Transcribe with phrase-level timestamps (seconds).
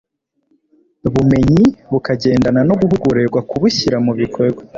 [1.13, 4.61] bumenyi bukagendana no guhugurirwa kubushyira mu bikorwa